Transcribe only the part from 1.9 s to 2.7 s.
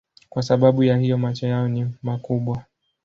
makubwa.